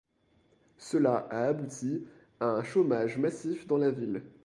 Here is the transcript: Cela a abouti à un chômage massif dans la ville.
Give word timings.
Cela 0.79 1.27
a 1.29 1.43
abouti 1.45 2.07
à 2.39 2.47
un 2.47 2.63
chômage 2.63 3.19
massif 3.19 3.67
dans 3.67 3.77
la 3.77 3.91
ville. 3.91 4.23